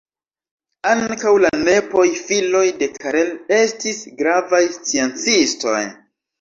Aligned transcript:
Ankaŭ 0.93 1.33
la 1.43 1.51
nepoj, 1.67 2.07
filoj 2.31 2.65
de 2.81 2.89
Karel, 2.97 3.31
estis 3.61 4.03
gravaj 4.25 4.65
sciencistoj. 4.81 5.81